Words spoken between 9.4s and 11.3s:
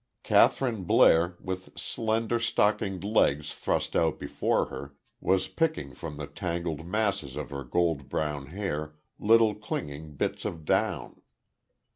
clinging bits of down.